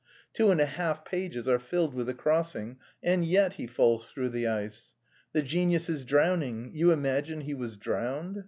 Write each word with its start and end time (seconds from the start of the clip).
Two 0.33 0.49
and 0.49 0.59
a 0.59 0.65
half 0.65 1.05
pages 1.05 1.47
are 1.47 1.59
filled 1.59 1.93
with 1.93 2.07
the 2.07 2.15
crossing, 2.15 2.77
and 3.03 3.23
yet 3.23 3.53
he 3.53 3.67
falls 3.67 4.09
through 4.09 4.29
the 4.29 4.47
ice. 4.47 4.95
The 5.31 5.43
genius 5.43 5.89
is 5.91 6.05
drowning 6.05 6.71
you 6.73 6.89
imagine 6.91 7.41
he 7.41 7.53
was 7.53 7.77
drowned? 7.77 8.39